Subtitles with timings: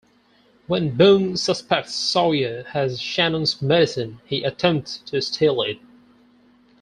[0.65, 5.77] When Boone suspects Sawyer has Shannon's medicine, he attempts to steal it.